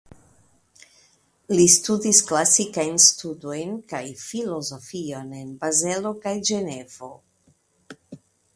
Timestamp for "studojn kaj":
3.09-4.01